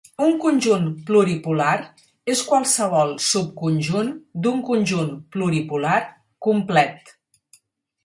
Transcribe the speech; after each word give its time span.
Un 0.25 0.31
"conjunt 0.43 0.85
pluripolar" 1.09 1.73
és 2.35 2.41
qualsevol 2.49 3.13
subconjunt 3.27 4.11
d'un 4.49 4.67
conjunt 4.73 5.15
pluripolar 5.37 5.97
complet. 6.49 7.19